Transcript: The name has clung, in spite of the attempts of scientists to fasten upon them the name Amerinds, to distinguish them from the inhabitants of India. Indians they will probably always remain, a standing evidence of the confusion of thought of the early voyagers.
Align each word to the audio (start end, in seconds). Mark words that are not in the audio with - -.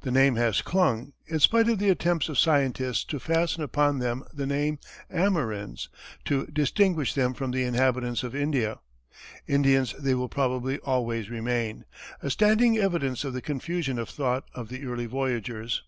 The 0.00 0.10
name 0.10 0.34
has 0.34 0.62
clung, 0.62 1.12
in 1.28 1.38
spite 1.38 1.68
of 1.68 1.78
the 1.78 1.90
attempts 1.90 2.28
of 2.28 2.40
scientists 2.40 3.04
to 3.04 3.20
fasten 3.20 3.62
upon 3.62 4.00
them 4.00 4.24
the 4.34 4.44
name 4.44 4.80
Amerinds, 5.12 5.86
to 6.24 6.46
distinguish 6.46 7.14
them 7.14 7.34
from 7.34 7.52
the 7.52 7.62
inhabitants 7.62 8.24
of 8.24 8.34
India. 8.34 8.80
Indians 9.46 9.92
they 9.96 10.16
will 10.16 10.28
probably 10.28 10.78
always 10.80 11.30
remain, 11.30 11.84
a 12.20 12.30
standing 12.30 12.78
evidence 12.78 13.22
of 13.22 13.32
the 13.32 13.40
confusion 13.40 13.96
of 13.96 14.08
thought 14.08 14.44
of 14.54 14.70
the 14.70 14.84
early 14.86 15.06
voyagers. 15.06 15.84